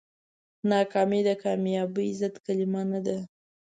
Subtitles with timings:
[0.69, 3.17] ناکامي د کامیابۍ ضد کلمه نه ده.